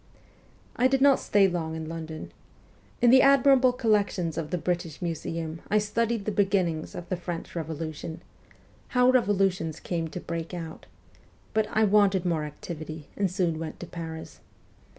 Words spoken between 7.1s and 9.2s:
French Revolution how